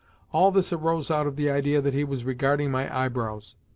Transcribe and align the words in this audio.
All 0.31 0.49
this 0.51 0.73
arose 0.73 1.11
out 1.11 1.27
of 1.27 1.35
the 1.35 1.51
idea 1.51 1.79
that 1.79 1.93
he 1.93 2.03
was 2.03 2.23
regarding 2.25 2.71
my 2.71 2.89
eyebrows. 2.91 3.53